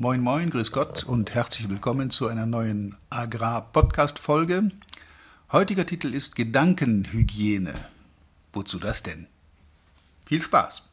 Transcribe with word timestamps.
Moin, 0.00 0.20
moin, 0.20 0.48
grüß 0.48 0.70
Gott 0.70 1.02
und 1.02 1.34
herzlich 1.34 1.68
willkommen 1.68 2.08
zu 2.08 2.28
einer 2.28 2.46
neuen 2.46 2.94
Agrar-Podcast-Folge. 3.10 4.68
Heutiger 5.50 5.86
Titel 5.86 6.14
ist 6.14 6.36
Gedankenhygiene. 6.36 7.74
Wozu 8.52 8.78
das 8.78 9.02
denn? 9.02 9.26
Viel 10.24 10.40
Spaß! 10.40 10.84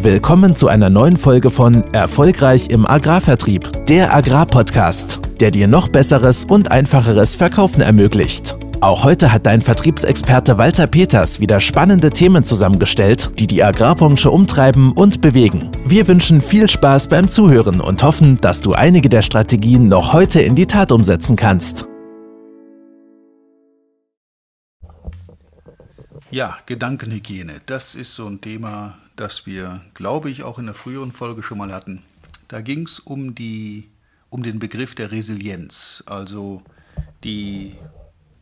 Willkommen 0.00 0.56
zu 0.56 0.68
einer 0.68 0.88
neuen 0.88 1.18
Folge 1.18 1.50
von 1.50 1.84
Erfolgreich 1.92 2.70
im 2.70 2.86
Agrarvertrieb, 2.86 3.84
der 3.84 4.14
Agrarpodcast, 4.14 5.20
der 5.40 5.50
dir 5.50 5.68
noch 5.68 5.90
besseres 5.90 6.46
und 6.46 6.70
einfacheres 6.70 7.34
Verkaufen 7.34 7.82
ermöglicht. 7.82 8.56
Auch 8.82 9.04
heute 9.04 9.32
hat 9.32 9.46
dein 9.46 9.62
Vertriebsexperte 9.62 10.58
Walter 10.58 10.86
Peters 10.86 11.40
wieder 11.40 11.60
spannende 11.60 12.10
Themen 12.10 12.44
zusammengestellt, 12.44 13.30
die 13.40 13.46
die 13.46 13.62
Agrarbranche 13.62 14.30
umtreiben 14.30 14.92
und 14.92 15.22
bewegen. 15.22 15.70
Wir 15.86 16.06
wünschen 16.06 16.42
viel 16.42 16.68
Spaß 16.68 17.08
beim 17.08 17.26
Zuhören 17.26 17.80
und 17.80 18.02
hoffen, 18.02 18.38
dass 18.38 18.60
du 18.60 18.74
einige 18.74 19.08
der 19.08 19.22
Strategien 19.22 19.88
noch 19.88 20.12
heute 20.12 20.42
in 20.42 20.54
die 20.54 20.66
Tat 20.66 20.92
umsetzen 20.92 21.36
kannst. 21.36 21.88
Ja, 26.30 26.58
Gedankenhygiene, 26.66 27.62
das 27.64 27.94
ist 27.94 28.14
so 28.14 28.26
ein 28.26 28.42
Thema, 28.42 28.98
das 29.16 29.46
wir, 29.46 29.80
glaube 29.94 30.28
ich, 30.28 30.42
auch 30.42 30.58
in 30.58 30.66
der 30.66 30.74
früheren 30.74 31.12
Folge 31.12 31.42
schon 31.42 31.56
mal 31.56 31.72
hatten. 31.72 32.02
Da 32.48 32.60
ging 32.60 32.82
es 32.82 33.00
um, 33.00 33.34
um 34.28 34.42
den 34.42 34.58
Begriff 34.58 34.94
der 34.94 35.12
Resilienz, 35.12 36.04
also 36.06 36.62
die 37.24 37.74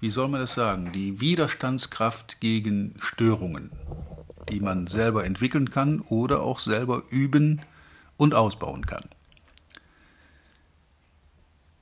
wie 0.04 0.10
soll 0.10 0.28
man 0.28 0.40
das 0.40 0.52
sagen, 0.52 0.92
die 0.92 1.22
Widerstandskraft 1.22 2.38
gegen 2.38 2.92
Störungen, 2.98 3.70
die 4.50 4.60
man 4.60 4.86
selber 4.86 5.24
entwickeln 5.24 5.70
kann 5.70 6.02
oder 6.02 6.42
auch 6.42 6.58
selber 6.58 7.04
üben 7.08 7.62
und 8.18 8.34
ausbauen 8.34 8.84
kann. 8.84 9.04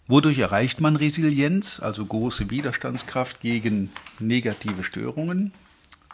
Wodurch 0.07 0.39
erreicht 0.39 0.81
man 0.81 0.95
Resilienz, 0.95 1.81
also 1.81 2.07
große 2.07 2.49
Widerstandskraft 2.49 3.41
gegen 3.41 3.91
negative 4.21 4.85
Störungen? 4.85 5.51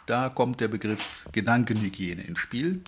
Da 0.07 0.29
kommt 0.29 0.61
der 0.61 0.67
Begriff 0.67 1.27
Gedankenhygiene 1.31 2.23
ins 2.23 2.39
Spiel. 2.39 2.81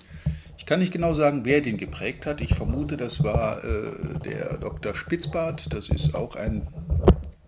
Ich 0.58 0.66
kann 0.66 0.80
nicht 0.80 0.94
genau 0.94 1.14
sagen, 1.14 1.46
wer 1.46 1.62
den 1.62 1.78
geprägt 1.78 2.26
hat. 2.26 2.42
Ich 2.42 2.56
vermute, 2.56 2.98
das 2.98 3.24
war 3.24 3.64
äh, 3.64 4.18
der 4.26 4.58
Dr. 4.58 4.96
Spitzbart. 4.96 5.72
Das 5.74 5.90
ist 5.90 6.16
auch 6.16 6.36
ein 6.36 6.68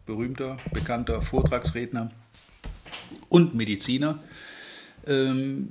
berühmter, 0.06 0.58
bekannter 0.74 1.22
Vortragsredner 1.22 2.12
und 3.30 3.56
Mediziner. 3.56 4.20
Ähm, 5.08 5.70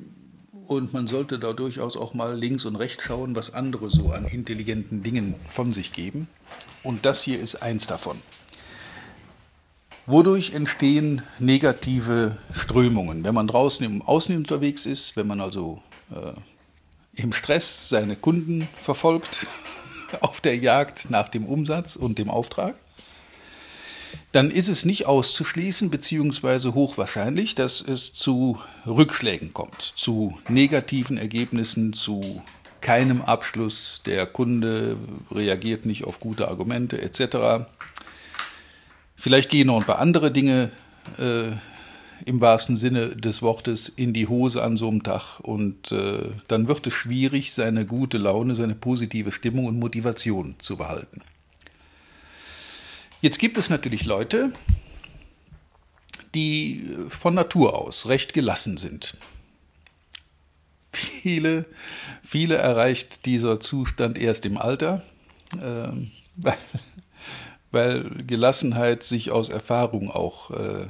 und 0.67 0.93
man 0.93 1.07
sollte 1.07 1.39
da 1.39 1.53
durchaus 1.53 1.97
auch 1.97 2.15
mal 2.15 2.39
links 2.39 2.65
und 2.65 2.77
rechts 2.77 3.05
schauen, 3.05 3.35
was 3.35 3.55
andere 3.55 3.91
so 3.91 4.13
an 4.13 4.27
intelligenten 4.27 5.03
Dingen 5.03 5.35
von 5.51 5.73
sich 5.73 5.93
geben. 5.93 6.29
Und 6.83 7.05
das 7.05 7.23
hier 7.23 7.41
ist 7.41 7.63
eins 7.63 7.87
davon. 7.87 8.19
Wodurch 10.07 10.53
entstehen 10.53 11.23
negative 11.39 12.37
Strömungen? 12.53 13.25
Wenn 13.25 13.35
man 13.35 13.47
draußen 13.47 13.87
im 13.87 14.03
Außen 14.03 14.37
unterwegs 14.37 14.85
ist, 14.85 15.17
wenn 15.17 15.29
man 15.29 15.41
also 15.41 15.81
äh, 16.11 16.33
im 17.21 17.33
Stress 17.33 17.89
seine 17.89 18.17
Kunden 18.17 18.69
verfolgt, 18.81 19.47
auf 20.21 20.41
der 20.41 20.57
Jagd 20.57 21.11
nach 21.11 21.29
dem 21.29 21.47
Umsatz 21.47 21.97
und 21.97 22.19
dem 22.19 22.31
Auftrag, 22.31 22.75
dann 24.33 24.51
ist 24.51 24.69
es 24.69 24.85
nicht 24.87 25.07
auszuschließen, 25.07 25.91
beziehungsweise 25.91 26.75
hochwahrscheinlich, 26.75 27.55
dass 27.55 27.81
es 27.83 28.15
zu 28.15 28.59
Rückschlägen 28.87 29.53
kommt, 29.53 29.93
zu 29.95 30.39
negativen 30.49 31.19
Ergebnissen, 31.19 31.93
zu 31.93 32.43
keinem 32.81 33.23
Abschluss, 33.23 34.03
der 34.07 34.27
Kunde 34.27 34.97
reagiert 35.31 35.87
nicht 35.87 36.05
auf 36.05 36.19
gute 36.19 36.49
Argumente 36.49 37.01
etc. 37.01 37.67
Vielleicht 39.15 39.51
gehen 39.51 39.69
noch 39.69 39.79
ein 39.79 39.87
paar 39.87 40.01
andere 40.01 40.33
Dinge 40.33 40.73
äh, 41.19 41.53
im 42.25 42.41
wahrsten 42.41 42.77
Sinne 42.77 43.17
des 43.17 43.43
Wortes 43.43 43.89
in 43.89 44.13
die 44.13 44.29
Hose 44.29 44.63
an 44.63 44.77
so 44.77 44.89
einem 44.89 45.03
Tag 45.03 45.41
und 45.41 45.93
äh, 45.93 46.31
dann 46.49 46.69
wird 46.69 46.87
es 46.87 46.95
schwierig, 46.95 47.53
seine 47.53 47.85
gute 47.85 48.19
Laune, 48.19 48.55
seine 48.55 48.75
positive 48.75 49.31
Stimmung 49.31 49.67
und 49.67 49.79
Motivation 49.79 50.55
zu 50.59 50.77
behalten. 50.77 51.21
Jetzt 53.23 53.39
gibt 53.39 53.57
es 53.57 53.71
natürlich 53.71 54.05
Leute, 54.05 54.53
die 56.35 56.93
von 57.09 57.35
Natur 57.35 57.79
aus 57.79 58.09
recht 58.09 58.35
gelassen 58.35 58.79
sind. 58.79 59.17
Viele, 60.91 61.67
viele 62.25 62.57
erreicht 62.57 63.25
dieser 63.25 63.61
Zustand 63.61 64.19
erst 64.19 64.45
im 64.45 64.59
Alter, 64.59 65.05
äh, 65.61 65.93
weil, 66.37 66.57
weil, 67.71 68.25
Gelassenheit 68.27 69.05
sich 69.05 69.31
aus 69.31 69.51
Erfahrung 69.51 70.11
auch 70.11 70.51
äh, 70.51 70.83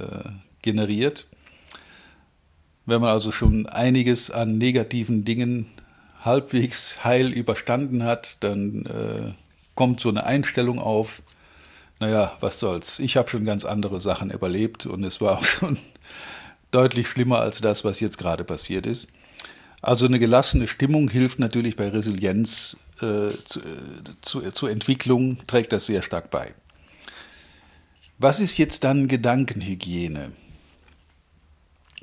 äh, 0.00 0.30
generiert. 0.62 1.28
Wenn 2.86 3.00
man 3.00 3.10
also 3.10 3.30
schon 3.30 3.66
einiges 3.66 4.32
an 4.32 4.58
negativen 4.58 5.24
Dingen 5.24 5.66
halbwegs 6.22 7.04
heil 7.04 7.32
überstanden 7.32 8.02
hat, 8.02 8.42
dann 8.42 8.86
äh, 8.86 9.49
kommt 9.74 10.00
so 10.00 10.08
eine 10.08 10.24
Einstellung 10.24 10.78
auf, 10.78 11.22
naja, 11.98 12.32
was 12.40 12.60
soll's. 12.60 12.98
Ich 12.98 13.16
habe 13.16 13.28
schon 13.28 13.44
ganz 13.44 13.64
andere 13.64 14.00
Sachen 14.00 14.30
überlebt 14.30 14.86
und 14.86 15.04
es 15.04 15.20
war 15.20 15.38
auch 15.38 15.44
schon 15.44 15.78
deutlich 16.70 17.08
schlimmer 17.08 17.40
als 17.40 17.60
das, 17.60 17.84
was 17.84 18.00
jetzt 18.00 18.18
gerade 18.18 18.44
passiert 18.44 18.86
ist. 18.86 19.12
Also 19.82 20.06
eine 20.06 20.18
gelassene 20.18 20.68
Stimmung 20.68 21.08
hilft 21.08 21.38
natürlich 21.38 21.76
bei 21.76 21.88
Resilienz 21.88 22.76
äh, 23.00 23.28
zu, 23.28 23.60
zu, 24.20 24.50
zur 24.50 24.70
Entwicklung, 24.70 25.38
trägt 25.46 25.72
das 25.72 25.86
sehr 25.86 26.02
stark 26.02 26.30
bei. 26.30 26.54
Was 28.18 28.40
ist 28.40 28.58
jetzt 28.58 28.84
dann 28.84 29.08
Gedankenhygiene? 29.08 30.32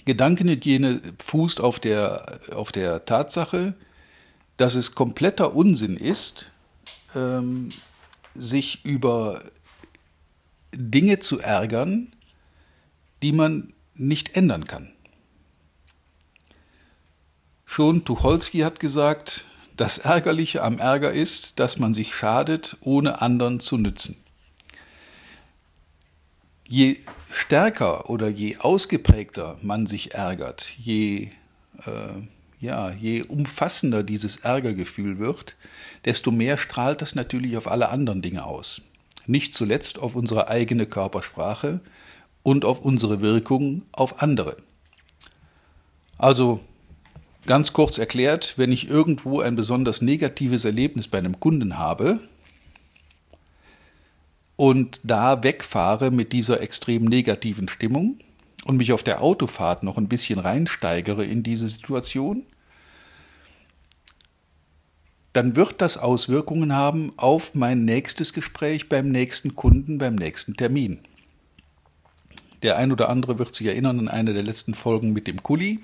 Gedankenhygiene 0.06 1.02
fußt 1.24 1.62
auf 1.62 1.80
der, 1.80 2.40
auf 2.52 2.72
der 2.72 3.06
Tatsache, 3.06 3.76
dass 4.58 4.74
es 4.74 4.96
kompletter 4.96 5.56
Unsinn 5.56 5.98
ist, 5.98 6.52
ähm, 7.18 7.70
sich 8.36 8.86
über 8.86 9.44
Dinge 10.72 11.20
zu 11.20 11.40
ärgern, 11.40 12.14
die 13.22 13.32
man 13.32 13.74
nicht 13.96 14.36
ändern 14.36 14.66
kann. 14.66 14.94
Schon 17.66 18.06
Tucholsky 18.06 18.60
hat 18.60 18.80
gesagt, 18.80 19.46
das 19.76 20.00
Ärgerliche 20.00 20.64
am 20.64 20.80
Ärger 20.80 21.12
ist, 21.12 21.60
dass 21.60 21.78
man 21.78 21.94
sich 21.94 22.16
schadet, 22.16 22.78
ohne 22.82 23.22
anderen 23.22 23.60
zu 23.60 23.78
nützen. 23.78 24.18
Je 26.68 27.00
stärker 27.32 28.10
oder 28.10 28.28
je 28.28 28.58
ausgeprägter 28.58 29.58
man 29.62 29.88
sich 29.88 30.14
ärgert, 30.14 30.74
je 30.78 31.32
äh, 31.86 32.22
ja, 32.60 32.92
je 32.92 33.24
umfassender 33.24 34.04
dieses 34.04 34.38
Ärgergefühl 34.38 35.20
wird, 35.20 35.56
desto 36.06 36.32
mehr 36.32 36.58
strahlt 36.58 37.02
das 37.02 37.16
natürlich 37.16 37.58
auf 37.58 37.68
alle 37.68 37.90
anderen 37.90 38.22
Dinge 38.22 38.46
aus. 38.46 38.82
Nicht 39.26 39.54
zuletzt 39.54 40.00
auf 40.00 40.16
unsere 40.16 40.48
eigene 40.48 40.86
Körpersprache 40.86 41.82
und 42.44 42.66
auf 42.66 42.82
unsere 42.82 43.22
Wirkung 43.22 43.84
auf 43.92 44.22
andere. 44.22 44.58
Also 46.18 46.62
ganz 47.46 47.74
kurz 47.74 47.98
erklärt, 47.98 48.58
wenn 48.58 48.72
ich 48.72 48.90
irgendwo 48.90 49.42
ein 49.42 49.56
besonders 49.56 50.02
negatives 50.02 50.66
Erlebnis 50.66 51.08
bei 51.08 51.18
einem 51.20 51.40
Kunden 51.40 51.78
habe 51.78 52.20
und 54.56 55.00
da 55.04 55.44
wegfahre 55.44 56.10
mit 56.10 56.34
dieser 56.34 56.62
extrem 56.62 57.06
negativen 57.06 57.70
Stimmung, 57.70 58.18
und 58.68 58.78
mich 58.78 58.92
auf 58.92 59.02
der 59.02 59.22
Autofahrt 59.22 59.84
noch 59.84 59.98
ein 59.98 60.10
bisschen 60.10 60.40
reinsteigere 60.40 61.26
in 61.26 61.42
diese 61.42 61.70
Situation, 61.70 62.44
dann 65.32 65.56
wird 65.56 65.82
das 65.82 65.98
Auswirkungen 65.98 66.74
haben 66.74 67.14
auf 67.16 67.56
mein 67.56 67.86
nächstes 67.86 68.34
Gespräch 68.34 68.90
beim 68.90 69.10
nächsten 69.10 69.56
Kunden, 69.56 70.00
beim 70.00 70.16
nächsten 70.16 70.58
Termin. 70.58 71.00
Der 72.62 72.78
ein 72.78 72.92
oder 72.92 73.08
andere 73.08 73.40
wird 73.40 73.56
sich 73.56 73.68
erinnern 73.68 74.00
an 74.00 74.08
eine 74.10 74.34
der 74.34 74.44
letzten 74.44 74.74
Folgen 74.74 75.14
mit 75.14 75.28
dem 75.28 75.44
Kuli. 75.44 75.80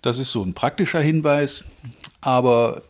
Das 0.00 0.18
ist 0.18 0.30
so 0.30 0.44
ein 0.44 0.54
praktischer 0.54 1.00
Hinweis, 1.00 1.70
aber 2.20 2.82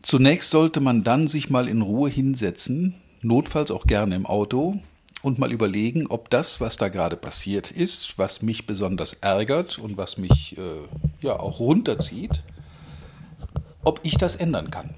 zunächst 0.00 0.50
sollte 0.50 0.80
man 0.80 1.02
dann 1.02 1.28
sich 1.28 1.50
mal 1.50 1.68
in 1.68 1.82
Ruhe 1.82 2.08
hinsetzen, 2.08 2.94
notfalls 3.20 3.70
auch 3.70 3.86
gerne 3.86 4.14
im 4.14 4.24
Auto 4.24 4.80
und 5.26 5.40
mal 5.40 5.50
überlegen, 5.50 6.06
ob 6.06 6.30
das, 6.30 6.60
was 6.60 6.76
da 6.76 6.88
gerade 6.88 7.16
passiert 7.16 7.72
ist, 7.72 8.16
was 8.16 8.42
mich 8.42 8.64
besonders 8.64 9.12
ärgert 9.14 9.76
und 9.76 9.96
was 9.96 10.18
mich 10.18 10.56
äh, 10.56 10.60
ja 11.20 11.40
auch 11.40 11.58
runterzieht, 11.58 12.44
ob 13.82 13.98
ich 14.04 14.18
das 14.18 14.36
ändern 14.36 14.70
kann. 14.70 14.94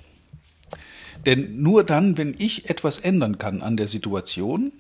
Denn 1.25 1.63
nur 1.63 1.83
dann, 1.83 2.19
wenn 2.19 2.37
ich 2.39 2.69
etwas 2.69 2.99
ändern 2.99 3.39
kann 3.39 3.63
an 3.63 3.79
der 3.79 3.89
Situation, 3.89 4.71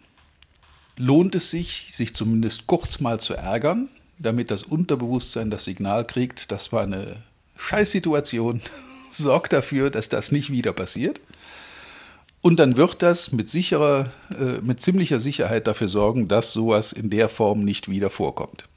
lohnt 0.98 1.34
es 1.34 1.50
sich, 1.50 1.92
sich 1.94 2.14
zumindest 2.14 2.66
kurz 2.66 3.00
mal 3.00 3.18
zu 3.18 3.32
ärgern, 3.32 3.88
damit 4.18 4.50
das 4.50 4.64
Unterbewusstsein 4.64 5.50
das 5.50 5.64
Signal 5.64 6.06
kriegt, 6.06 6.52
das 6.52 6.72
war 6.72 6.82
eine 6.82 7.22
Scheißsituation 7.56 8.60
sorgt 9.10 9.54
dafür, 9.54 9.88
dass 9.88 10.10
das 10.10 10.30
nicht 10.30 10.50
wieder 10.50 10.74
passiert. 10.74 11.22
Und 12.40 12.58
dann 12.58 12.76
wird 12.76 13.02
das 13.02 13.32
mit 13.32 13.50
sicherer, 13.50 14.10
äh, 14.30 14.60
mit 14.62 14.80
ziemlicher 14.80 15.20
Sicherheit 15.20 15.66
dafür 15.66 15.88
sorgen, 15.88 16.28
dass 16.28 16.52
sowas 16.52 16.92
in 16.92 17.10
der 17.10 17.28
Form 17.28 17.64
nicht 17.64 17.88
wieder 17.90 18.10
vorkommt. 18.10 18.68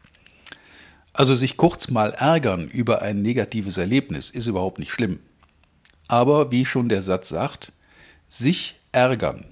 Also 1.13 1.35
sich 1.35 1.57
kurz 1.57 1.89
mal 1.89 2.11
ärgern 2.11 2.67
über 2.67 3.01
ein 3.01 3.21
negatives 3.21 3.77
Erlebnis 3.77 4.29
ist 4.29 4.47
überhaupt 4.47 4.79
nicht 4.79 4.91
schlimm. 4.91 5.19
Aber 6.07 6.51
wie 6.51 6.65
schon 6.65 6.89
der 6.89 7.01
Satz 7.03 7.29
sagt, 7.29 7.73
sich 8.29 8.75
ärgern 8.91 9.45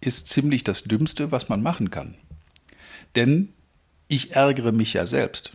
ist 0.00 0.28
ziemlich 0.28 0.64
das 0.64 0.84
Dümmste, 0.84 1.30
was 1.30 1.48
man 1.48 1.62
machen 1.62 1.90
kann. 1.90 2.14
Denn 3.16 3.52
ich 4.08 4.32
ärgere 4.32 4.72
mich 4.72 4.94
ja 4.94 5.06
selbst. 5.06 5.52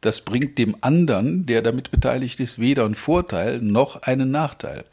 Das 0.00 0.20
bringt 0.20 0.58
dem 0.58 0.76
anderen, 0.82 1.46
der 1.46 1.62
damit 1.62 1.90
beteiligt 1.90 2.38
ist, 2.40 2.58
weder 2.58 2.84
einen 2.84 2.94
Vorteil 2.94 3.60
noch 3.60 4.02
einen 4.02 4.30
Nachteil. 4.30 4.84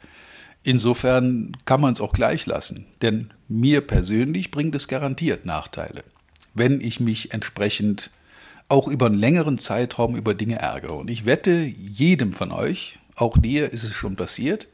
Insofern 0.64 1.56
kann 1.64 1.80
man 1.80 1.92
es 1.92 2.00
auch 2.00 2.12
gleich 2.12 2.46
lassen, 2.46 2.86
denn 3.02 3.32
mir 3.48 3.80
persönlich 3.80 4.50
bringt 4.50 4.74
es 4.76 4.86
garantiert 4.86 5.44
Nachteile, 5.44 6.04
wenn 6.54 6.80
ich 6.80 7.00
mich 7.00 7.32
entsprechend 7.32 8.10
auch 8.68 8.88
über 8.88 9.06
einen 9.06 9.18
längeren 9.18 9.58
Zeitraum 9.58 10.16
über 10.16 10.34
Dinge 10.34 10.58
ärgere. 10.58 10.94
Und 10.94 11.10
ich 11.10 11.26
wette 11.26 11.62
jedem 11.62 12.32
von 12.32 12.52
euch, 12.52 12.98
auch 13.16 13.36
dir 13.36 13.72
ist 13.72 13.82
es 13.82 13.92
schon 13.92 14.16
passiert, 14.16 14.68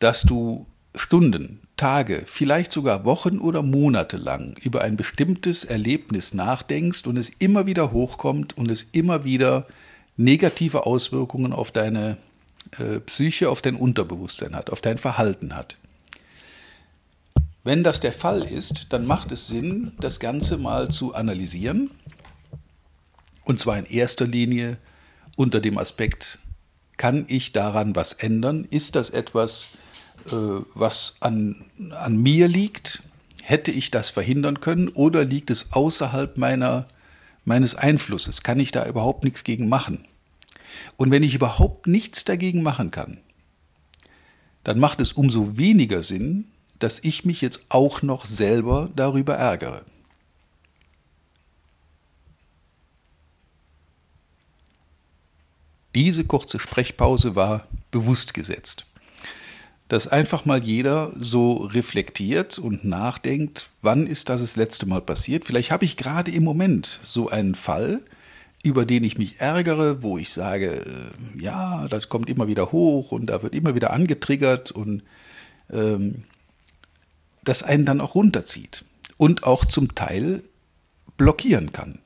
dass 0.00 0.22
du 0.22 0.66
Stunden, 0.94 1.60
Tage, 1.76 2.24
vielleicht 2.26 2.72
sogar 2.72 3.04
Wochen 3.04 3.38
oder 3.38 3.62
Monate 3.62 4.16
lang 4.16 4.56
über 4.62 4.82
ein 4.82 4.96
bestimmtes 4.96 5.64
Erlebnis 5.64 6.34
nachdenkst 6.34 7.06
und 7.06 7.16
es 7.16 7.30
immer 7.30 7.66
wieder 7.66 7.92
hochkommt 7.92 8.58
und 8.58 8.70
es 8.70 8.82
immer 8.82 9.24
wieder 9.24 9.66
negative 10.16 10.84
Auswirkungen 10.84 11.52
auf 11.52 11.70
deine 11.70 12.18
Psyche, 13.06 13.50
auf 13.50 13.62
dein 13.62 13.76
Unterbewusstsein 13.76 14.54
hat, 14.54 14.70
auf 14.70 14.80
dein 14.80 14.98
Verhalten 14.98 15.56
hat. 15.56 15.76
Wenn 17.62 17.84
das 17.84 18.00
der 18.00 18.12
Fall 18.12 18.42
ist, 18.44 18.86
dann 18.90 19.06
macht 19.06 19.32
es 19.32 19.48
Sinn, 19.48 19.92
das 20.00 20.18
Ganze 20.18 20.56
mal 20.56 20.90
zu 20.90 21.14
analysieren. 21.14 21.90
Und 23.44 23.60
zwar 23.60 23.78
in 23.78 23.84
erster 23.84 24.26
Linie 24.26 24.78
unter 25.36 25.60
dem 25.60 25.76
Aspekt, 25.76 26.38
kann 26.96 27.24
ich 27.28 27.52
daran 27.52 27.96
was 27.96 28.12
ändern? 28.12 28.66
Ist 28.70 28.94
das 28.94 29.10
etwas, 29.10 29.78
äh, 30.26 30.62
was 30.74 31.16
an, 31.20 31.64
an 31.90 32.16
mir 32.16 32.46
liegt? 32.46 33.02
Hätte 33.42 33.70
ich 33.70 33.90
das 33.90 34.10
verhindern 34.10 34.60
können 34.60 34.88
oder 34.88 35.24
liegt 35.24 35.50
es 35.50 35.72
außerhalb 35.72 36.36
meiner, 36.36 36.86
meines 37.44 37.74
Einflusses? 37.74 38.42
Kann 38.42 38.60
ich 38.60 38.70
da 38.70 38.86
überhaupt 38.86 39.24
nichts 39.24 39.44
gegen 39.44 39.68
machen? 39.68 40.06
Und 40.96 41.10
wenn 41.10 41.22
ich 41.22 41.34
überhaupt 41.34 41.86
nichts 41.86 42.24
dagegen 42.24 42.62
machen 42.62 42.90
kann, 42.90 43.18
dann 44.64 44.78
macht 44.78 45.00
es 45.00 45.12
umso 45.12 45.56
weniger 45.56 46.02
Sinn, 46.02 46.46
dass 46.78 46.98
ich 46.98 47.24
mich 47.24 47.40
jetzt 47.40 47.66
auch 47.68 48.02
noch 48.02 48.24
selber 48.26 48.90
darüber 48.94 49.34
ärgere. 49.34 49.84
Diese 55.94 56.24
kurze 56.24 56.60
Sprechpause 56.60 57.34
war 57.34 57.66
bewusst 57.90 58.32
gesetzt 58.34 58.86
dass 59.90 60.06
einfach 60.06 60.44
mal 60.44 60.62
jeder 60.62 61.12
so 61.16 61.54
reflektiert 61.54 62.60
und 62.60 62.84
nachdenkt, 62.84 63.70
wann 63.82 64.06
ist 64.06 64.28
das 64.28 64.40
das 64.40 64.54
letzte 64.54 64.86
Mal 64.86 65.02
passiert? 65.02 65.44
Vielleicht 65.44 65.72
habe 65.72 65.84
ich 65.84 65.96
gerade 65.96 66.30
im 66.30 66.44
Moment 66.44 67.00
so 67.04 67.28
einen 67.28 67.56
Fall, 67.56 68.00
über 68.62 68.84
den 68.84 69.04
ich 69.04 69.16
mich 69.18 69.40
ärgere, 69.40 70.02
wo 70.02 70.18
ich 70.18 70.30
sage, 70.30 70.84
äh, 70.84 71.42
ja, 71.42 71.88
das 71.88 72.08
kommt 72.08 72.28
immer 72.28 72.46
wieder 72.46 72.72
hoch 72.72 73.12
und 73.12 73.26
da 73.26 73.42
wird 73.42 73.54
immer 73.54 73.74
wieder 73.74 73.92
angetriggert 73.92 74.70
und 74.70 75.02
ähm, 75.70 76.24
das 77.42 77.62
einen 77.62 77.86
dann 77.86 78.00
auch 78.00 78.14
runterzieht 78.14 78.84
und 79.16 79.44
auch 79.44 79.64
zum 79.64 79.94
Teil 79.94 80.42
blockieren 81.16 81.72
kann. 81.72 81.98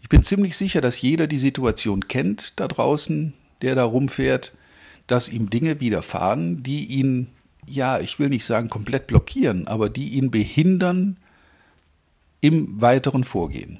Ich 0.00 0.08
bin 0.08 0.22
ziemlich 0.22 0.56
sicher, 0.56 0.80
dass 0.80 1.00
jeder 1.00 1.26
die 1.26 1.38
Situation 1.38 2.08
kennt 2.08 2.58
da 2.58 2.66
draußen, 2.66 3.34
der 3.62 3.76
da 3.76 3.84
rumfährt 3.84 4.52
dass 5.06 5.28
ihm 5.28 5.50
Dinge 5.50 5.80
widerfahren, 5.80 6.62
die 6.62 6.86
ihn, 6.86 7.28
ja, 7.66 8.00
ich 8.00 8.18
will 8.18 8.28
nicht 8.28 8.44
sagen 8.44 8.68
komplett 8.68 9.06
blockieren, 9.06 9.66
aber 9.66 9.88
die 9.88 10.10
ihn 10.10 10.30
behindern 10.30 11.16
im 12.40 12.80
weiteren 12.80 13.24
Vorgehen. 13.24 13.78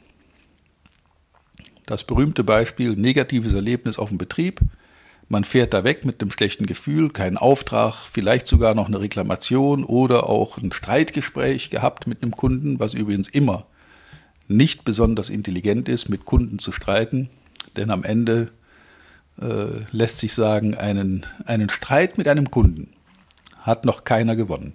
Das 1.86 2.04
berühmte 2.04 2.44
Beispiel 2.44 2.94
negatives 2.94 3.52
Erlebnis 3.52 3.98
auf 3.98 4.08
dem 4.08 4.18
Betrieb. 4.18 4.60
Man 5.28 5.44
fährt 5.44 5.72
da 5.72 5.84
weg 5.84 6.04
mit 6.04 6.20
einem 6.20 6.30
schlechten 6.30 6.66
Gefühl, 6.66 7.10
keinen 7.10 7.36
Auftrag, 7.36 7.94
vielleicht 7.94 8.46
sogar 8.46 8.74
noch 8.74 8.86
eine 8.86 9.00
Reklamation 9.00 9.84
oder 9.84 10.28
auch 10.28 10.58
ein 10.58 10.72
Streitgespräch 10.72 11.70
gehabt 11.70 12.06
mit 12.06 12.22
einem 12.22 12.36
Kunden, 12.36 12.78
was 12.78 12.94
übrigens 12.94 13.28
immer 13.28 13.66
nicht 14.48 14.84
besonders 14.84 15.30
intelligent 15.30 15.88
ist, 15.88 16.08
mit 16.08 16.24
Kunden 16.24 16.58
zu 16.58 16.72
streiten, 16.72 17.30
denn 17.76 17.90
am 17.90 18.04
Ende 18.04 18.50
äh, 19.40 19.84
lässt 19.90 20.18
sich 20.18 20.34
sagen, 20.34 20.74
einen, 20.74 21.24
einen 21.46 21.70
Streit 21.70 22.18
mit 22.18 22.28
einem 22.28 22.50
Kunden 22.50 22.92
hat 23.60 23.84
noch 23.84 24.04
keiner 24.04 24.36
gewonnen. 24.36 24.74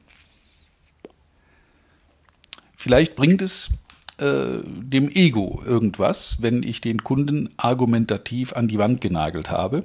Vielleicht 2.75 3.15
bringt 3.15 3.41
es 3.41 3.69
äh, 4.17 4.63
dem 4.65 5.09
Ego 5.09 5.61
irgendwas, 5.65 6.41
wenn 6.41 6.63
ich 6.63 6.81
den 6.81 7.03
Kunden 7.03 7.49
argumentativ 7.57 8.53
an 8.53 8.67
die 8.67 8.79
Wand 8.79 9.01
genagelt 9.01 9.51
habe. 9.51 9.83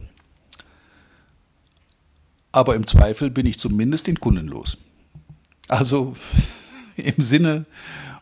Aber 2.50 2.74
im 2.74 2.86
Zweifel 2.86 3.30
bin 3.30 3.46
ich 3.46 3.58
zumindest 3.58 4.06
den 4.06 4.20
Kunden 4.20 4.46
los. 4.46 4.78
Also 5.68 6.14
im 6.96 7.22
Sinne 7.22 7.66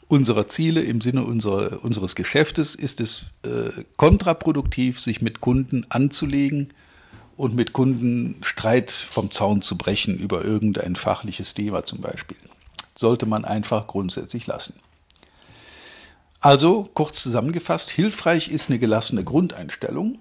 unserer 0.09 0.49
Ziele, 0.49 0.83
im 0.83 1.01
Sinne 1.01 1.25
unserer, 1.25 1.85
unseres 1.85 2.17
Geschäftes 2.17 2.75
ist 2.75 3.01
es 3.01 3.27
äh, 3.45 3.85
kontraproduktiv, 3.97 4.99
sich 4.99 5.23
mit 5.23 5.41
Kunden 5.41 5.87
anzulegen 5.89 6.73
und 7.37 7.55
mit 7.55 7.73
Kunden 7.73 8.41
Streit 8.43 8.91
vom 8.91 9.31
Zaun 9.31 9.63
zu 9.63 9.79
brechen 9.79 10.19
über 10.19 10.45
irgendein 10.45 10.97
fachliches 10.97 11.55
Thema 11.55 11.85
zum 11.85 12.01
Beispiel. 12.01 12.37
Sollte 12.97 13.27
man 13.27 13.45
einfach 13.45 13.87
grundsätzlich 13.87 14.49
lassen. 14.49 14.81
Also, 16.41 16.89
kurz 16.95 17.23
zusammengefasst, 17.23 17.91
hilfreich 17.91 18.49
ist 18.49 18.71
eine 18.71 18.79
gelassene 18.79 19.25
Grundeinstellung. 19.25 20.19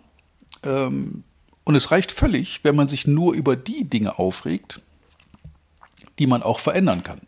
Ähm, 0.63 1.23
und 1.63 1.75
es 1.75 1.91
reicht 1.91 2.11
völlig, 2.11 2.63
wenn 2.63 2.75
man 2.75 2.87
sich 2.87 3.07
nur 3.07 3.33
über 3.33 3.55
die 3.55 3.85
Dinge 3.85 4.19
aufregt, 4.19 4.81
die 6.17 6.27
man 6.27 6.43
auch 6.43 6.59
verändern 6.59 7.03
kann 7.03 7.21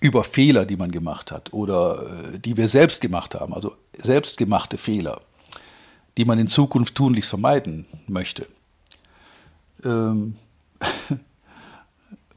über 0.00 0.24
Fehler, 0.24 0.64
die 0.64 0.76
man 0.76 0.90
gemacht 0.90 1.32
hat 1.32 1.52
oder 1.52 2.34
äh, 2.34 2.38
die 2.38 2.56
wir 2.56 2.68
selbst 2.68 3.00
gemacht 3.00 3.34
haben, 3.34 3.52
also 3.52 3.76
selbstgemachte 3.96 4.78
Fehler, 4.78 5.20
die 6.16 6.24
man 6.24 6.38
in 6.38 6.48
Zukunft 6.48 6.94
tunlichst 6.94 7.30
vermeiden 7.30 7.86
möchte. 8.06 8.46
Ähm, 9.84 10.36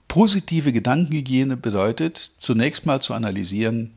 positive 0.08 0.72
Gedankenhygiene 0.72 1.58
bedeutet 1.58 2.18
zunächst 2.18 2.86
mal 2.86 3.02
zu 3.02 3.14
analysieren, 3.14 3.94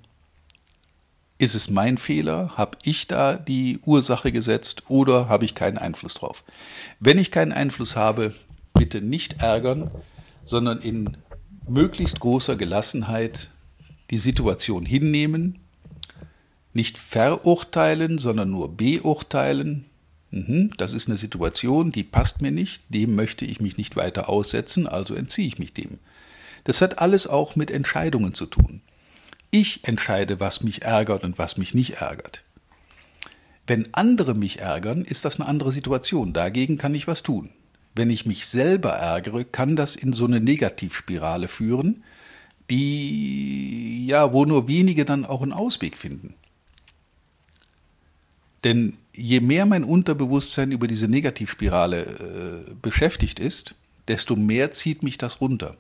ist 1.39 1.55
es 1.55 1.71
mein 1.71 1.99
Fehler? 1.99 2.53
Habe 2.57 2.79
ich 2.85 3.07
da 3.07 3.35
die 3.35 3.81
Ursache 3.85 4.33
gesetzt 4.33 4.85
oder 4.89 5.29
habe 5.29 5.45
ich 5.45 5.55
keinen 5.55 5.79
Einfluss 5.79 6.15
drauf? 6.15 6.45
Wenn 7.01 7.19
ich 7.19 7.31
keinen 7.31 7.53
Einfluss 7.53 7.97
habe, 7.97 8.35
bitte 8.73 9.01
nicht 9.01 9.41
ärgern, 9.41 9.91
sondern 10.45 10.81
in 10.81 11.17
möglichst 11.69 12.21
großer 12.21 12.57
Gelassenheit 12.57 13.49
die 14.11 14.19
Situation 14.19 14.85
hinnehmen, 14.85 15.59
nicht 16.73 16.99
verurteilen, 16.99 18.19
sondern 18.19 18.51
nur 18.51 18.77
beurteilen. 18.77 19.87
Mhm, 20.31 20.73
das 20.77 20.93
ist 20.93 21.09
eine 21.09 21.17
Situation, 21.17 21.93
die 21.93 22.03
passt 22.03 22.43
mir 22.43 22.51
nicht, 22.51 22.83
dem 22.89 23.15
möchte 23.15 23.45
ich 23.45 23.61
mich 23.61 23.79
nicht 23.79 23.97
weiter 23.97 24.29
aussetzen, 24.29 24.89
also 24.89 25.15
entziehe 25.15 25.47
ich 25.47 25.59
mich 25.59 25.73
dem. 25.73 25.99
Das 26.65 26.81
hat 26.81 26.99
alles 26.99 27.27
auch 27.27 27.57
mit 27.57 27.71
Entscheidungen 27.71 28.35
zu 28.35 28.47
tun. 28.47 28.81
Ich 29.57 29.87
entscheide, 29.87 30.41
was 30.41 30.65
mich 30.65 30.83
ärgert 30.83 31.23
und 31.23 31.39
was 31.39 31.59
mich 31.59 31.75
nicht 31.75 32.01
ärgert. 32.01 32.43
Wenn 33.69 33.89
andere 33.95 34.35
mich 34.35 34.59
ärgern, 34.59 35.05
ist 35.05 35.25
das 35.25 35.39
eine 35.39 35.49
andere 35.49 35.71
Situation. 35.71 36.33
Dagegen 36.33 36.77
kann 36.77 36.93
ich 36.93 37.07
was 37.07 37.23
tun. 37.23 37.51
Wenn 37.95 38.11
ich 38.11 38.27
mich 38.27 38.49
selber 38.49 38.95
ärgere, 38.95 39.45
kann 39.45 39.77
das 39.77 39.95
in 39.95 40.13
so 40.13 40.25
eine 40.25 40.41
Negativspirale 40.41 41.47
führen, 41.47 42.03
die, 42.69 44.05
ja, 44.09 44.33
wo 44.33 44.45
nur 44.45 44.67
wenige 44.67 45.05
dann 45.05 45.25
auch 45.25 45.43
einen 45.43 45.53
Ausweg 45.53 45.97
finden. 45.97 46.35
Denn 48.65 48.97
je 49.13 49.39
mehr 49.39 49.67
mein 49.67 49.85
Unterbewusstsein 49.85 50.73
über 50.73 50.89
diese 50.89 51.07
Negativspirale 51.07 52.03
äh, 52.03 52.75
beschäftigt 52.83 53.39
ist, 53.39 53.77
desto 54.09 54.35
mehr 54.35 54.73
zieht 54.73 55.05
mich 55.05 55.17
das 55.17 55.41
runter. 55.41 55.77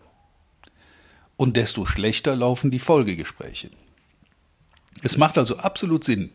Und 1.36 1.56
desto 1.56 1.84
schlechter 1.84 2.36
laufen 2.36 2.70
die 2.70 2.78
Folgegespräche. 2.78 3.70
Es 5.02 5.16
macht 5.16 5.36
also 5.36 5.56
absolut 5.56 6.04
Sinn, 6.04 6.30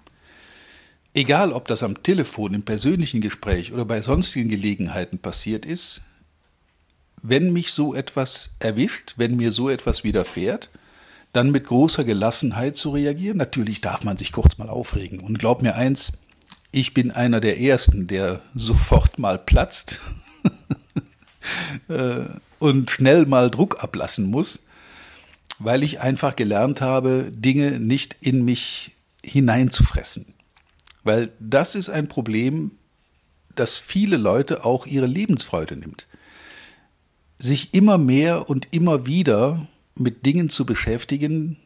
egal 1.13 1.53
ob 1.53 1.67
das 1.67 1.83
am 1.83 2.03
Telefon, 2.03 2.53
im 2.53 2.63
persönlichen 2.63 3.21
Gespräch 3.21 3.73
oder 3.73 3.85
bei 3.85 4.01
sonstigen 4.01 4.49
Gelegenheiten 4.49 5.19
passiert 5.19 5.65
ist, 5.65 6.01
wenn 7.21 7.51
mich 7.51 7.71
so 7.73 7.93
etwas 7.93 8.55
erwischt, 8.59 9.15
wenn 9.17 9.35
mir 9.35 9.51
so 9.51 9.69
etwas 9.69 10.03
widerfährt, 10.03 10.69
dann 11.33 11.51
mit 11.51 11.65
großer 11.65 12.03
Gelassenheit 12.03 12.75
zu 12.75 12.91
reagieren. 12.91 13.37
Natürlich 13.37 13.81
darf 13.81 14.03
man 14.03 14.17
sich 14.17 14.31
kurz 14.31 14.57
mal 14.57 14.69
aufregen. 14.69 15.19
Und 15.19 15.37
glaub 15.37 15.61
mir 15.61 15.75
eins, 15.75 16.13
ich 16.71 16.93
bin 16.93 17.11
einer 17.11 17.39
der 17.39 17.59
Ersten, 17.59 18.07
der 18.07 18.41
sofort 18.55 19.19
mal 19.19 19.37
platzt 19.37 20.01
äh, 21.87 22.25
und 22.59 22.91
schnell 22.91 23.25
mal 23.25 23.51
Druck 23.51 23.83
ablassen 23.83 24.29
muss, 24.29 24.67
weil 25.59 25.83
ich 25.83 25.99
einfach 25.99 26.35
gelernt 26.35 26.81
habe, 26.81 27.31
Dinge 27.31 27.79
nicht 27.79 28.15
in 28.21 28.43
mich 28.43 28.95
hineinzufressen. 29.23 30.33
Weil 31.03 31.31
das 31.39 31.75
ist 31.75 31.89
ein 31.89 32.07
Problem, 32.07 32.71
das 33.55 33.77
viele 33.77 34.17
Leute 34.17 34.65
auch 34.65 34.85
ihre 34.85 35.05
Lebensfreude 35.05 35.75
nimmt. 35.75 36.07
Sich 37.37 37.73
immer 37.73 37.97
mehr 37.97 38.49
und 38.49 38.69
immer 38.71 39.05
wieder 39.05 39.67
mit 39.95 40.25
Dingen 40.25 40.49
zu 40.49 40.65
beschäftigen, 40.65 41.57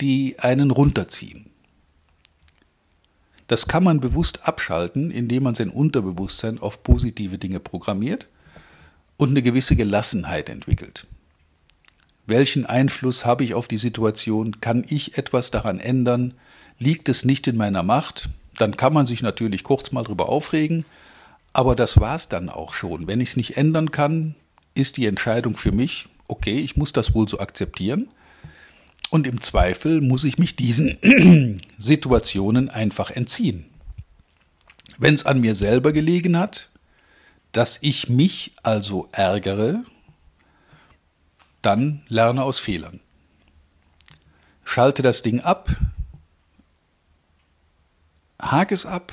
die 0.00 0.38
einen 0.38 0.70
runterziehen. 0.70 1.46
Das 3.46 3.66
kann 3.66 3.82
man 3.82 4.00
bewusst 4.00 4.46
abschalten, 4.46 5.10
indem 5.10 5.42
man 5.42 5.54
sein 5.54 5.70
Unterbewusstsein 5.70 6.58
auf 6.58 6.82
positive 6.84 7.38
Dinge 7.38 7.58
programmiert 7.58 8.28
und 9.16 9.30
eine 9.30 9.42
gewisse 9.42 9.76
Gelassenheit 9.76 10.48
entwickelt. 10.48 11.06
Welchen 12.30 12.64
Einfluss 12.64 13.26
habe 13.26 13.42
ich 13.42 13.54
auf 13.54 13.66
die 13.66 13.76
Situation? 13.76 14.60
Kann 14.60 14.84
ich 14.88 15.18
etwas 15.18 15.50
daran 15.50 15.80
ändern? 15.80 16.34
Liegt 16.78 17.08
es 17.08 17.24
nicht 17.24 17.48
in 17.48 17.56
meiner 17.56 17.82
Macht? 17.82 18.28
Dann 18.56 18.76
kann 18.76 18.92
man 18.92 19.04
sich 19.04 19.20
natürlich 19.20 19.64
kurz 19.64 19.90
mal 19.90 20.04
drüber 20.04 20.28
aufregen, 20.28 20.84
aber 21.52 21.74
das 21.74 21.98
war's 21.98 22.28
dann 22.28 22.48
auch 22.48 22.72
schon. 22.72 23.08
Wenn 23.08 23.20
ich 23.20 23.30
es 23.30 23.36
nicht 23.36 23.56
ändern 23.56 23.90
kann, 23.90 24.36
ist 24.74 24.96
die 24.96 25.06
Entscheidung 25.06 25.56
für 25.56 25.72
mich, 25.72 26.06
okay, 26.28 26.60
ich 26.60 26.76
muss 26.76 26.92
das 26.92 27.14
wohl 27.14 27.28
so 27.28 27.40
akzeptieren. 27.40 28.08
Und 29.10 29.26
im 29.26 29.40
Zweifel 29.40 30.00
muss 30.00 30.22
ich 30.22 30.38
mich 30.38 30.54
diesen 30.54 31.60
Situationen 31.78 32.68
einfach 32.68 33.10
entziehen. 33.10 33.66
Wenn 34.98 35.14
es 35.14 35.26
an 35.26 35.40
mir 35.40 35.56
selber 35.56 35.92
gelegen 35.92 36.38
hat, 36.38 36.70
dass 37.50 37.78
ich 37.82 38.08
mich 38.08 38.52
also 38.62 39.08
ärgere, 39.10 39.82
dann 41.62 42.02
lerne 42.08 42.42
aus 42.42 42.58
Fehlern. 42.58 43.00
Schalte 44.64 45.02
das 45.02 45.22
Ding 45.22 45.40
ab, 45.40 45.76
hake 48.40 48.74
es 48.74 48.86
ab, 48.86 49.12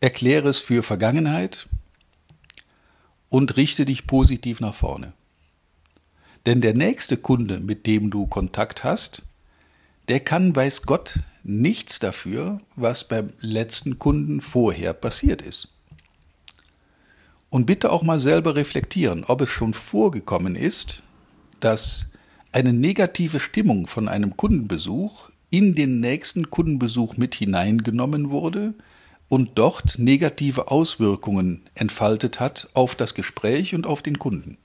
erkläre 0.00 0.48
es 0.48 0.60
für 0.60 0.82
Vergangenheit 0.82 1.68
und 3.28 3.56
richte 3.56 3.84
dich 3.84 4.06
positiv 4.06 4.60
nach 4.60 4.74
vorne. 4.74 5.12
Denn 6.46 6.60
der 6.60 6.74
nächste 6.74 7.16
Kunde, 7.16 7.60
mit 7.60 7.86
dem 7.86 8.10
du 8.10 8.26
Kontakt 8.26 8.82
hast, 8.82 9.22
der 10.08 10.20
kann, 10.20 10.56
weiß 10.56 10.82
Gott, 10.82 11.20
nichts 11.42 11.98
dafür, 11.98 12.60
was 12.76 13.06
beim 13.06 13.32
letzten 13.40 13.98
Kunden 13.98 14.40
vorher 14.40 14.94
passiert 14.94 15.42
ist. 15.42 15.68
Und 17.50 17.66
bitte 17.66 17.90
auch 17.90 18.02
mal 18.02 18.20
selber 18.20 18.54
reflektieren, 18.54 19.24
ob 19.24 19.40
es 19.40 19.48
schon 19.48 19.74
vorgekommen 19.74 20.54
ist, 20.54 21.02
dass 21.58 22.06
eine 22.52 22.72
negative 22.72 23.40
Stimmung 23.40 23.86
von 23.86 24.08
einem 24.08 24.36
Kundenbesuch 24.36 25.30
in 25.50 25.74
den 25.74 26.00
nächsten 26.00 26.50
Kundenbesuch 26.50 27.16
mit 27.16 27.34
hineingenommen 27.34 28.30
wurde 28.30 28.74
und 29.28 29.50
dort 29.56 29.98
negative 29.98 30.70
Auswirkungen 30.70 31.62
entfaltet 31.74 32.40
hat 32.40 32.70
auf 32.74 32.94
das 32.94 33.14
Gespräch 33.14 33.74
und 33.74 33.86
auf 33.86 34.02
den 34.02 34.18
Kunden. 34.18 34.56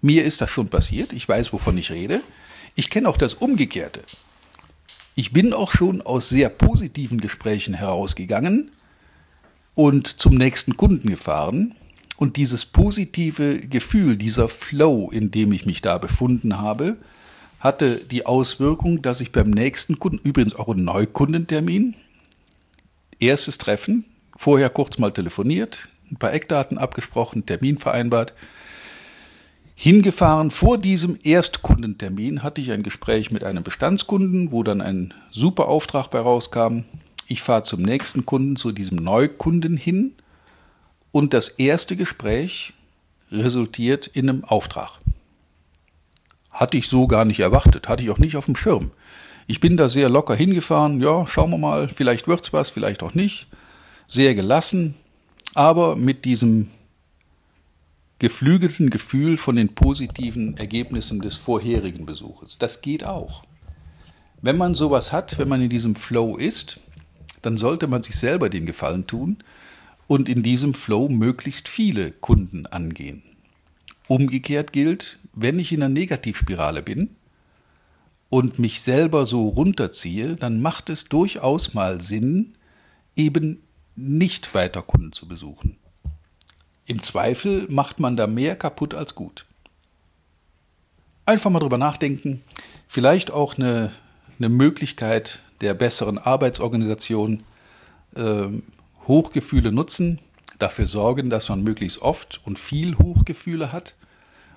Mir 0.00 0.24
ist 0.24 0.40
das 0.40 0.50
schon 0.50 0.68
passiert, 0.68 1.12
ich 1.12 1.28
weiß, 1.28 1.52
wovon 1.52 1.76
ich 1.78 1.90
rede. 1.90 2.22
Ich 2.74 2.90
kenne 2.90 3.08
auch 3.08 3.16
das 3.16 3.34
Umgekehrte. 3.34 4.00
Ich 5.14 5.32
bin 5.32 5.54
auch 5.54 5.72
schon 5.72 6.02
aus 6.02 6.28
sehr 6.28 6.50
positiven 6.50 7.20
Gesprächen 7.20 7.72
herausgegangen 7.72 8.70
und 9.76 10.08
zum 10.08 10.34
nächsten 10.34 10.76
Kunden 10.76 11.08
gefahren. 11.10 11.76
Und 12.16 12.36
dieses 12.36 12.66
positive 12.66 13.60
Gefühl, 13.60 14.16
dieser 14.16 14.48
Flow, 14.48 15.10
in 15.12 15.30
dem 15.30 15.52
ich 15.52 15.66
mich 15.66 15.82
da 15.82 15.98
befunden 15.98 16.58
habe, 16.58 16.96
hatte 17.60 17.96
die 17.96 18.26
Auswirkung, 18.26 19.02
dass 19.02 19.20
ich 19.20 19.32
beim 19.32 19.50
nächsten 19.50 19.98
Kunden, 19.98 20.18
übrigens 20.26 20.56
auch 20.56 20.68
ein 20.68 20.82
Neukundentermin, 20.82 21.94
erstes 23.20 23.58
Treffen, 23.58 24.04
vorher 24.34 24.70
kurz 24.70 24.98
mal 24.98 25.12
telefoniert, 25.12 25.88
ein 26.10 26.16
paar 26.16 26.32
Eckdaten 26.32 26.78
abgesprochen, 26.78 27.44
Termin 27.44 27.78
vereinbart, 27.78 28.32
hingefahren. 29.74 30.50
Vor 30.50 30.78
diesem 30.78 31.18
Erstkundentermin 31.22 32.42
hatte 32.42 32.62
ich 32.62 32.72
ein 32.72 32.82
Gespräch 32.82 33.30
mit 33.30 33.44
einem 33.44 33.62
Bestandskunden, 33.62 34.52
wo 34.52 34.62
dann 34.62 34.80
ein 34.80 35.12
super 35.30 35.68
Auftrag 35.68 36.08
bei 36.10 36.20
rauskam. 36.20 36.84
Ich 37.28 37.42
fahre 37.42 37.64
zum 37.64 37.82
nächsten 37.82 38.24
Kunden, 38.24 38.56
zu 38.56 38.72
diesem 38.72 38.98
Neukunden 38.98 39.76
hin 39.76 40.14
und 41.10 41.34
das 41.34 41.48
erste 41.48 41.96
Gespräch 41.96 42.72
resultiert 43.30 44.06
in 44.06 44.28
einem 44.28 44.44
Auftrag. 44.44 45.00
Hatte 46.52 46.76
ich 46.76 46.88
so 46.88 47.06
gar 47.06 47.24
nicht 47.24 47.40
erwartet, 47.40 47.88
hatte 47.88 48.02
ich 48.02 48.10
auch 48.10 48.18
nicht 48.18 48.36
auf 48.36 48.46
dem 48.46 48.56
Schirm. 48.56 48.92
Ich 49.48 49.60
bin 49.60 49.76
da 49.76 49.88
sehr 49.88 50.08
locker 50.08 50.34
hingefahren, 50.34 51.00
ja, 51.00 51.26
schauen 51.26 51.50
wir 51.50 51.58
mal, 51.58 51.88
vielleicht 51.88 52.28
wird's 52.28 52.52
was, 52.52 52.70
vielleicht 52.70 53.02
auch 53.02 53.14
nicht. 53.14 53.48
Sehr 54.06 54.34
gelassen, 54.34 54.94
aber 55.54 55.96
mit 55.96 56.24
diesem 56.24 56.70
geflügelten 58.18 58.90
Gefühl 58.90 59.36
von 59.36 59.56
den 59.56 59.74
positiven 59.74 60.56
Ergebnissen 60.56 61.20
des 61.20 61.36
vorherigen 61.36 62.06
Besuches. 62.06 62.58
Das 62.58 62.80
geht 62.80 63.04
auch. 63.04 63.42
Wenn 64.42 64.56
man 64.56 64.74
sowas 64.74 65.12
hat, 65.12 65.38
wenn 65.38 65.48
man 65.48 65.60
in 65.62 65.70
diesem 65.70 65.96
Flow 65.96 66.36
ist, 66.36 66.80
dann 67.42 67.56
sollte 67.56 67.86
man 67.86 68.02
sich 68.02 68.16
selber 68.16 68.48
den 68.48 68.66
Gefallen 68.66 69.06
tun 69.06 69.38
und 70.06 70.28
in 70.28 70.42
diesem 70.42 70.74
Flow 70.74 71.08
möglichst 71.08 71.68
viele 71.68 72.10
Kunden 72.10 72.66
angehen. 72.66 73.22
Umgekehrt 74.08 74.72
gilt, 74.72 75.18
wenn 75.32 75.58
ich 75.58 75.72
in 75.72 75.82
einer 75.82 75.92
Negativspirale 75.92 76.82
bin, 76.82 77.10
und 78.28 78.58
mich 78.58 78.82
selber 78.82 79.26
so 79.26 79.48
runterziehe, 79.48 80.36
dann 80.36 80.60
macht 80.60 80.90
es 80.90 81.04
durchaus 81.04 81.74
mal 81.74 82.00
Sinn, 82.00 82.54
eben 83.14 83.62
nicht 83.94 84.54
weiter 84.54 84.82
Kunden 84.82 85.12
zu 85.12 85.26
besuchen. 85.28 85.76
Im 86.86 87.02
Zweifel 87.02 87.66
macht 87.68 87.98
man 87.98 88.16
da 88.16 88.26
mehr 88.26 88.56
kaputt 88.56 88.94
als 88.94 89.14
gut. 89.14 89.46
Einfach 91.24 91.50
mal 91.50 91.58
drüber 91.58 91.78
nachdenken, 91.78 92.42
vielleicht 92.86 93.30
auch 93.30 93.56
eine, 93.56 93.92
eine 94.38 94.48
Möglichkeit 94.48 95.40
der 95.60 95.74
besseren 95.74 96.18
Arbeitsorganisation, 96.18 97.42
äh, 98.14 98.48
Hochgefühle 99.06 99.72
nutzen, 99.72 100.18
dafür 100.58 100.86
sorgen, 100.86 101.30
dass 101.30 101.48
man 101.48 101.62
möglichst 101.62 102.02
oft 102.02 102.40
und 102.44 102.58
viel 102.58 102.98
Hochgefühle 102.98 103.72
hat 103.72 103.94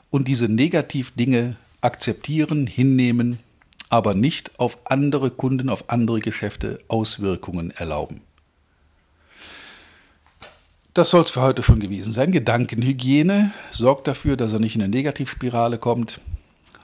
und 0.10 0.28
diese 0.28 0.50
Negativdinge 0.50 1.56
akzeptieren, 1.82 2.68
hinnehmen 2.68 3.40
aber 3.90 4.14
nicht 4.14 4.60
auf 4.60 4.78
andere 4.86 5.32
Kunden, 5.32 5.70
auf 5.70 5.90
andere 5.90 6.20
Geschäfte 6.20 6.80
Auswirkungen 6.88 7.72
erlauben. 7.72 8.22
Das 10.94 11.10
soll 11.12 11.24
es 11.24 11.32
für 11.32 11.42
heute 11.42 11.64
schon 11.64 11.80
gewesen 11.80 12.14
sein. 12.14 12.32
Gedankenhygiene 12.32 13.52
sorgt 13.72 14.08
dafür, 14.08 14.38
dass 14.38 14.54
er 14.54 14.60
nicht 14.60 14.76
in 14.76 14.82
eine 14.82 14.90
Negativspirale 14.90 15.78
kommt. 15.78 16.22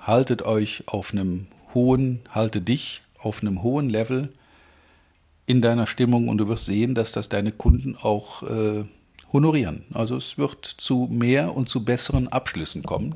Haltet 0.01 0.43
euch 0.43 0.83
auf 0.87 1.11
einem 1.11 1.47
hohen, 1.73 2.21
halte 2.31 2.61
dich 2.61 3.01
auf 3.25 3.41
einem 3.41 3.63
hohen 3.63 3.89
Level 3.89 4.29
in 5.45 5.61
deiner 5.61 5.87
Stimmung 5.87 6.29
und 6.29 6.37
du 6.37 6.47
wirst 6.47 6.65
sehen, 6.65 6.95
dass 6.95 7.11
das 7.11 7.29
deine 7.29 7.51
Kunden 7.51 7.95
auch 7.95 8.43
äh, 8.43 8.85
honorieren. 9.31 9.83
Also 9.93 10.15
es 10.15 10.37
wird 10.37 10.65
zu 10.65 11.07
mehr 11.11 11.55
und 11.55 11.69
zu 11.69 11.83
besseren 11.83 12.27
Abschlüssen 12.29 12.83
kommen. 12.83 13.15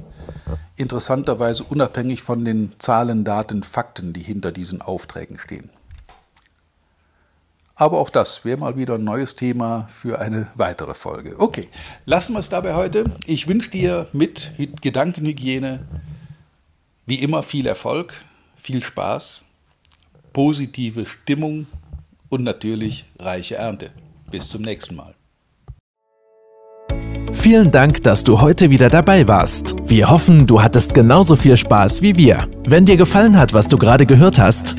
Interessanterweise 0.75 1.63
unabhängig 1.63 2.22
von 2.22 2.46
den 2.46 2.74
Zahlen, 2.78 3.24
Daten, 3.24 3.63
Fakten, 3.63 4.13
die 4.13 4.22
hinter 4.22 4.51
diesen 4.51 4.82
Aufträgen 4.82 5.38
stehen. 5.38 5.70
Aber 7.75 8.00
auch 8.00 8.10
das 8.10 8.44
wäre 8.44 8.58
mal 8.58 8.75
wieder 8.75 8.96
ein 8.96 9.06
neues 9.06 9.38
Thema 9.38 9.88
für 9.89 10.20
eine 10.20 10.48
weitere 10.56 10.94
Folge. 10.94 11.36
Okay, 11.39 11.70
lassen 12.06 12.34
wir 12.34 12.39
es 12.39 12.50
dabei 12.50 12.75
heute. 12.75 13.06
Ich 13.25 13.48
wünsche 13.48 13.72
dir 13.72 14.08
mit 14.12 14.51
Gedankenhygiene 14.82 15.88
wie 17.06 17.20
immer 17.20 17.42
viel 17.42 17.66
Erfolg, 17.66 18.13
viel 18.58 18.84
Spaß, 18.84 19.46
positive 20.34 21.06
Stimmung 21.06 21.68
und 22.30 22.44
natürlich 22.44 23.06
reiche 23.20 23.56
Ernte. 23.56 23.92
Bis 24.32 24.50
zum 24.50 24.62
nächsten 24.62 24.96
Mal. 24.96 25.16
Vielen 27.34 27.72
Dank, 27.72 28.04
dass 28.04 28.24
du 28.24 28.42
heute 28.42 28.70
wieder 28.70 28.90
dabei 28.90 29.28
warst. 29.28 29.76
Wir 29.86 30.10
hoffen, 30.10 30.46
du 30.46 30.62
hattest 30.62 30.94
genauso 30.94 31.36
viel 31.36 31.56
Spaß 31.56 32.02
wie 32.02 32.18
wir. 32.18 32.50
Wenn 32.66 32.86
dir 32.86 32.98
gefallen 32.98 33.38
hat, 33.38 33.54
was 33.54 33.68
du 33.68 33.78
gerade 33.78 34.06
gehört 34.06 34.40
hast, 34.40 34.76